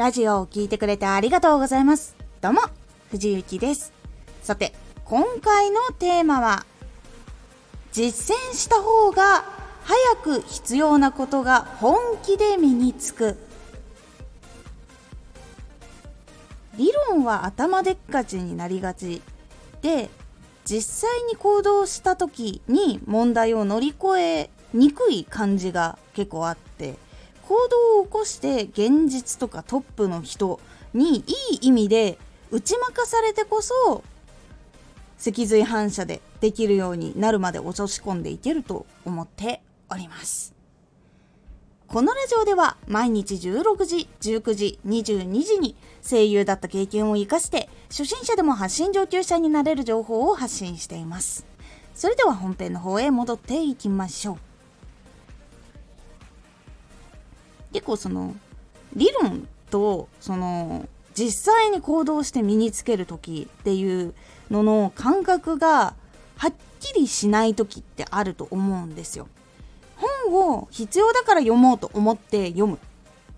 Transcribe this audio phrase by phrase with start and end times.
[0.00, 2.16] ラジオを聴いてくれてありがとうございます。
[2.40, 2.62] どうも、
[3.10, 3.92] 藤幸です。
[4.42, 4.72] さて、
[5.04, 6.64] 今回のテーマは、
[7.92, 9.44] 実践した方が
[9.84, 13.36] 早く必要なことが本気で身につく。
[16.78, 19.20] 理論は頭でっかちになりがち
[19.82, 20.08] で、
[20.64, 26.94] 実際に行動した時に問題を乗り越えにくい感じが結構あって
[27.50, 30.60] 行動を起こして現実とかトップの人
[30.94, 32.16] にいい意味で
[32.52, 34.04] 打ち負かされてこそ
[35.18, 40.54] 脊髄反射でできるようになるまで落とし込んでいけると思っております。
[41.88, 45.74] このラジオでは毎日16時19時22時に
[46.08, 51.44] 声優だった経験を生かして初心者でも発信上級者になれる情報を発信しています。
[51.96, 54.49] それでは本編の方へ戻っていきましょう。
[57.72, 58.34] 結構その
[58.94, 64.14] 理論とその実際に行動して身につける時っていう
[64.50, 65.94] のの感覚が
[66.36, 69.28] はっきりしない時ってあると思うんですよ。
[69.96, 72.78] 本を必要だから読もうと思って読む。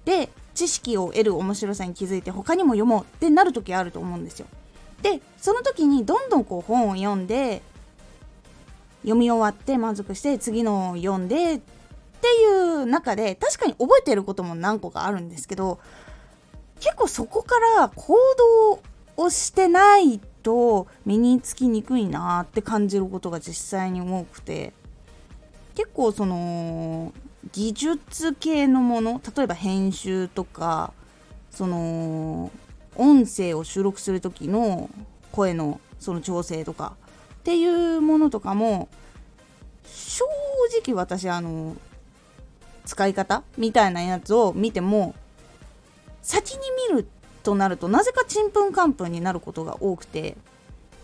[0.05, 4.47] で知識を得る面白さに気づいて他にも読もうってなる時あると思うんですよ。
[5.03, 7.63] でその時にどんどんこう本を読んで
[9.03, 11.61] 読み終わって満足して次のを読んで
[12.23, 15.81] っていう中で確かに覚えてることも何個かあるんですけど
[16.79, 18.15] 結構そこから行
[19.17, 24.73] 動をしてないと身につきにくいなって感じることが実際に多くて
[25.75, 27.13] 結構その
[27.51, 30.93] 技術系のもの例えば編集とか
[31.51, 32.53] その
[32.95, 34.89] 音声を収録する時の
[35.33, 36.95] 声のその調整とか
[37.35, 38.89] っていうものとかも
[39.85, 40.25] 正
[40.85, 41.77] 直私あの
[42.85, 45.15] 使い方みたいなやつを見ても
[46.23, 47.09] 先に見る
[47.43, 50.37] となるとなぜかちんぷんかんぷんになることが多くて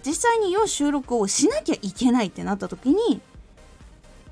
[0.06, 3.20] 実際に要収録をしなきゃいけないってなった時に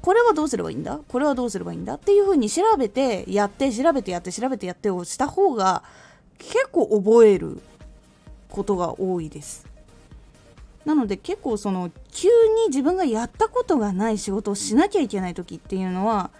[0.03, 1.01] これはどうすればいいんだ？
[1.09, 1.95] これはどうすればいいんだ？
[1.95, 5.83] っていう風に調べてやって調べてやって調べてやってをした方が
[6.39, 7.61] 結構覚える
[8.49, 9.67] ことが多いです。
[10.85, 16.31] なので結構その急に自分がやったことがない仕事をしなきゃいけない時っていうのは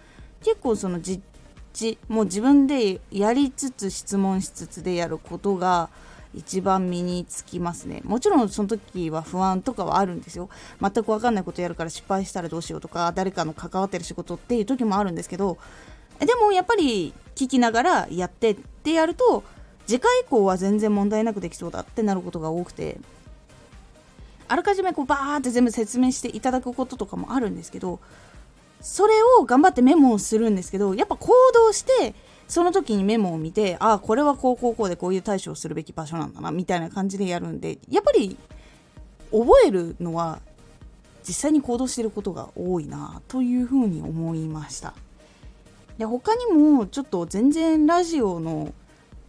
[0.47, 1.21] 結構その実
[1.73, 5.89] 地もう自分でやりつつ質問しつつでやることが
[6.33, 8.01] 一番身につきますね。
[8.05, 10.47] もちろんその時は不安とかはあるんですよ。
[10.81, 15.57] 全く分かんないことやるから失敗したらどうしようとか誰かの関わってる仕事っていう時もあるんですけど
[16.17, 19.43] でもやっぱり聞きながらやってってやると
[19.85, 23.01] 次回以降は全然問題なくできそうだってなることが多くて
[24.47, 27.99] あらかじめこうバーって全部説明していただくこととかもあるんですけど
[28.81, 32.13] それを頑張ってメモをするんですけどやっぱ行動して
[32.47, 38.37] その時にメモを見てああこれはこうこうこうでこういう対処をするべき場所なんだなみたいな感じでやるんでやっぱり
[39.31, 40.39] 覚えるのは
[41.27, 44.93] 実際に行動してることが多いなというふうに思いました。
[45.97, 48.73] で他にもちょっと全然ラジオの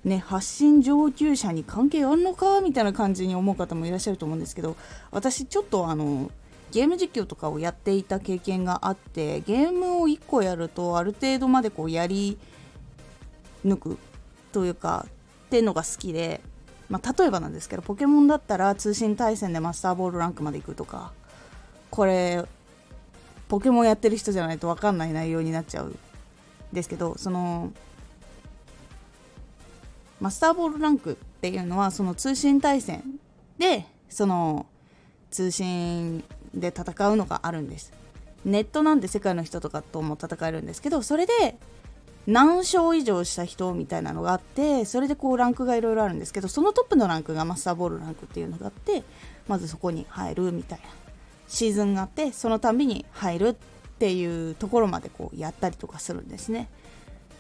[0.04, 4.76] ね発信上級者に関係あんのかみたいな感じに思う方もいらっしゃると思うんですけど
[5.10, 6.30] 私ちょっとあの
[6.70, 12.38] ゲーム実況とかをやっていた経験があってゲームを1個やるとある程度までこうやり
[13.64, 13.98] 抜く
[14.52, 15.06] というか
[15.46, 16.40] っていうのが好きで、
[16.88, 21.12] まあ、例えばなんですけどポケモンだったら通信対戦でマスターボールランクまで行くとか
[21.90, 22.44] これ
[23.48, 25.98] ポケモンやってる人じゃないと分かんない内容になっちゃうん
[26.72, 27.72] ですけどその
[30.20, 33.02] マスターボールランクっていうのはその通信対戦
[33.58, 34.66] でその
[35.30, 36.24] 通信
[36.54, 37.92] で戦うのがあるんです。
[38.44, 41.56] ネットなんで世界の人とかとも戦えるんですけどそれで
[42.26, 49.02] 何勝以上した人みたいなのがあってそれでこうランクがいろいろあるんですけどそのトップのランクがマスターボールランクっていうのがあって
[49.48, 50.84] まずそこに入るみたいな
[51.48, 53.54] シーズンがあってそのたびに入るっ
[53.98, 56.68] ていうところまでこうやったりとかするんですね。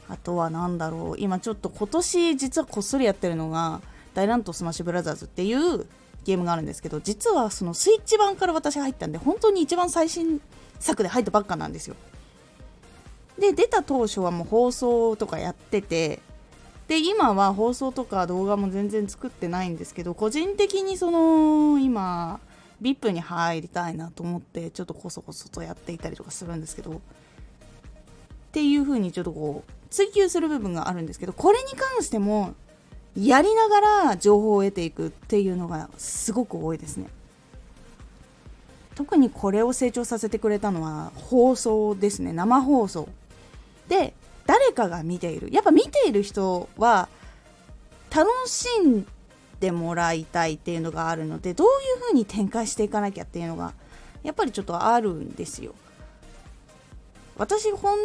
[0.08, 3.82] あとは何だろう今ちょっと今年実はこっそりやってるのが
[4.14, 5.86] 大乱闘スマッシュブラザーズっていう
[6.28, 10.42] ゲームがあるんですけど実はそのスイッチ版から私入ったんで本当に一番最新
[10.78, 11.96] 作で入ったばっかなんですよ。
[13.38, 16.20] で出た当初はもう放送とかやってて
[16.86, 22.40] で今は放送とか動画も全然作ってないんですけど個人的にその今
[22.82, 27.00] VIP に入りたいなと思ってちょっとこそこそとやっていたりとかするんですけどっ
[28.52, 32.54] ていう風にちょっとこう追求する部分があるんですけどこれに関しても
[33.16, 37.08] やりながら情報を得ていくっていうのがすごく多いですね。
[38.94, 42.32] 特にこれを成長させてくれたのは放送ですね。
[42.32, 43.08] 生放送。
[43.88, 44.14] で
[44.46, 45.48] 誰かが見ている。
[45.52, 47.08] やっぱ見ている人は
[48.10, 49.06] 楽しん
[49.60, 53.74] でもらいたいっていうのがあるのでどういう風に展開していかなきゃっていうのが
[54.22, 55.74] やっぱりちょっとあるんですよ。
[57.36, 57.96] 私本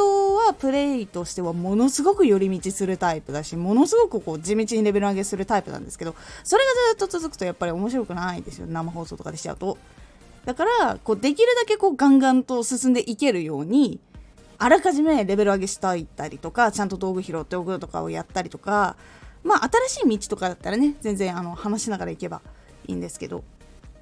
[0.00, 8.66] 当はプレイとしてはものすごく寄り道するタイプだしものすごくこう地道にレベル上げするタイプなんですけどそれがずっと続くとやっぱり面白くないですよ。
[8.66, 9.76] 生放送とかでしちゃうと。
[10.46, 14.00] だからこうできるだけこうガンガンと進んでいけるように
[14.56, 18.96] あらかじめレベル上げしたいったりとかちゃんと道具拾っておくとかをやったりとか
[19.44, 22.40] まあ新しい道とかだったらね全然あの話しながら行けば
[22.86, 23.44] いいんですけど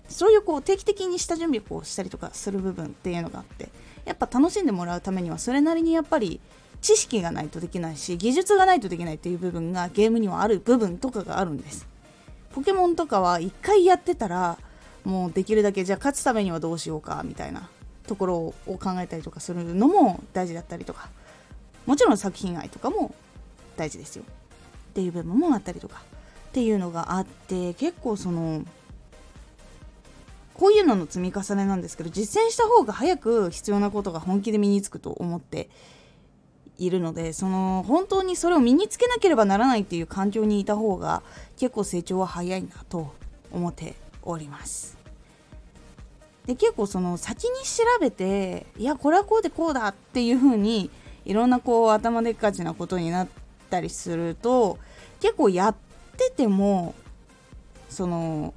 [0.08, 3.68] そういうこう定期的に下準備をしたりとかする部分っていうのがあって
[4.08, 6.40] やっぱ楽しんでもらうためにはそれなりにやっぱり
[6.80, 11.86] 知識がないとできないし技術がないとできないっていう部分がゲームにはある部分とかがあるんです。
[12.52, 14.58] ポケモンとかは一回やってたら
[15.04, 17.68] もうできるだけじゃあ勝つためにはどうしようかみたいな
[18.06, 21.10] ところを考えたりとかするのも大事だったりとか。
[21.86, 23.14] もちろん作品愛とかも
[23.76, 24.24] 大事ですよ。
[24.90, 26.02] っていう部分もあったりとか。
[26.48, 28.64] っていうのがあって結構その
[30.58, 35.70] こういうのの積み重ねなんですけど実践した方が早く必要なことが本気で身につくと思って
[36.78, 41.22] いるのでその本当にそれを身につけなければならないっていう環境にいた方が
[41.56, 43.14] 結構成長は早いなと
[43.52, 44.98] 思っております。
[46.46, 50.90] で結構その先に調べていやこれはこうでこうだっていう風に
[51.24, 53.28] いろんなこう頭でっかちなことになっ
[53.70, 54.78] たりすると
[55.20, 55.76] 結構やっ
[56.16, 56.94] てても
[57.90, 58.54] その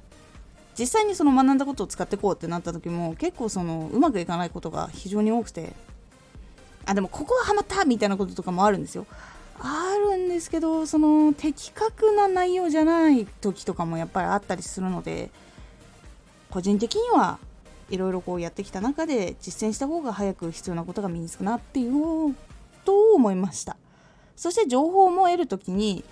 [0.78, 5.74] 実際にその学んだことを使ってこうってなった時も結構そのうまくいかないことが非常に多くて
[6.86, 9.06] あでもここはハマったみたいなこととかもあるんですよ。
[9.60, 15.30] あるんですけどその的確な内容じゃない時とかもやっぱりあったりするので
[16.50, 17.38] 個人的には
[17.88, 22.34] いろいろこうやってきた中で実践した方が早く必要なことが身につくなっていう
[22.84, 23.76] と思いました。
[24.34, 26.04] そして情報も得る時に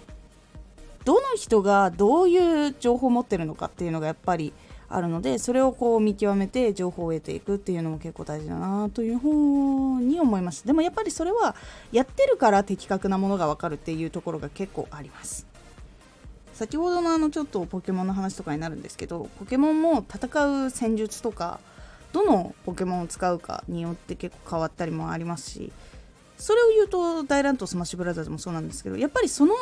[1.04, 4.52] どの人がどういう情報を持ってるのかっていうのがやっぱり
[4.88, 11.54] あるのでそれをこう見極めて情報を得ていくっていうのも結構大事だなというふうに思いましたでもやっぱりそれは
[11.92, 15.46] やってるから的確なものが分かるっていうところが結構あります。
[16.60, 21.58] 先ほどのあのちょっとポケモンの話とかになるんですけどポケモンも戦う戦術とか
[22.12, 25.72] どのポケモンを使うかによって結構変わったりもありますし
[26.36, 29.54] それを言うと大乱闘スマッシュブラザーズもそうなんですけどやっぱりその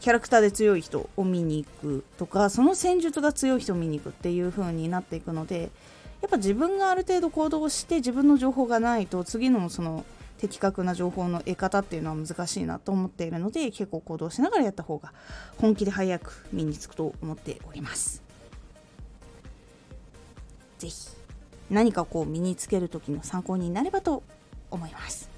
[0.00, 5.70] キャラクターで強い人を見に行くとかその戦術が強い人を見に行くっていう風になっていくので
[6.20, 10.04] やっぱ自分がある程度行動して自分の情報がないと次のその
[10.38, 15.12] 的確な情報の得方っていうのは難しいなと思っているので結構行動しながらやった方が
[15.58, 18.22] 本気で早く身につくと思っております。
[20.78, 21.10] 是非
[21.70, 24.22] 何かこう身につける時の参考になればと
[24.70, 25.37] 思います。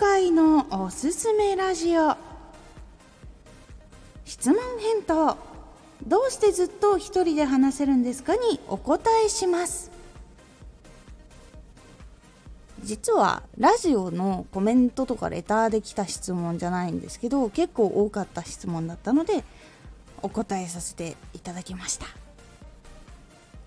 [0.00, 2.16] 今回のおすすめラジオ。
[4.24, 5.36] 質問返答。
[6.06, 9.90] どうしてずっと一人で話せるんですかにお答えします。
[12.82, 19.44] 実はラジオのコメントとかレターで来た質問じゃないんですけど結構多かった質問だったので
[20.22, 22.06] お答えさせていただきました。